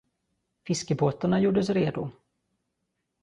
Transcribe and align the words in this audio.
Fiskebåtarna 0.69 1.39
gjordes 1.43 1.69
redo. 1.69 2.09